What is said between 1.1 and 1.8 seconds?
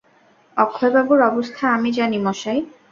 অবস্থা